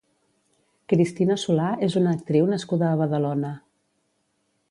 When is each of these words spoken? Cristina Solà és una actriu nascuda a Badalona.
Cristina 0.93 1.35
Solà 1.41 1.67
és 1.89 1.97
una 2.01 2.15
actriu 2.19 2.49
nascuda 2.53 2.89
a 2.95 2.99
Badalona. 3.05 3.55